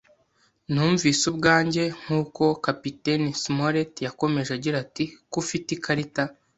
Numvise 0.71 1.23
ubwanjye, 1.31 1.83
”nk'uko 2.01 2.43
Kapiteni 2.65 3.27
Smollett 3.41 3.93
yakomeje 4.07 4.51
agira 4.57 4.77
ati:“ 4.85 5.03
ko 5.31 5.35
ufite 5.43 5.67
ikarita 5.77 6.23